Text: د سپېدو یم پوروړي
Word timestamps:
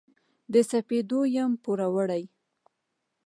د 0.53 0.55
سپېدو 0.69 1.19
یم 1.35 1.51
پوروړي 1.63 2.23